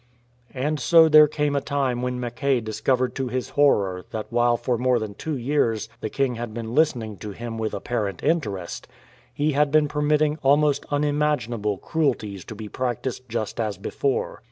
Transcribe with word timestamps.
And 0.55 0.79
so 0.79 1.07
there 1.07 1.27
came 1.27 1.55
a 1.55 1.61
time 1.61 2.01
when 2.01 2.19
Mackay 2.19 2.61
discovered 2.61 3.13
to 3.13 3.27
his 3.27 3.49
horror 3.49 4.03
that 4.09 4.31
while 4.31 4.57
for 4.57 4.75
more 4.75 4.97
than 4.97 5.13
two 5.13 5.37
years 5.37 5.89
the 5.99 6.09
king 6.09 6.37
had 6.37 6.55
been 6.55 6.73
listening 6.73 7.17
to 7.17 7.29
him 7.33 7.59
with 7.59 7.75
apparent 7.75 8.23
interest, 8.23 8.87
he 9.31 9.51
had 9.51 9.69
been 9.69 9.87
permitting 9.87 10.39
almost 10.41 10.87
unimaginable 10.89 11.77
cruelties 11.77 12.43
to 12.45 12.55
be 12.55 12.67
practised 12.67 13.29
just 13.29 13.59
as 13.59 13.77
before. 13.77 14.39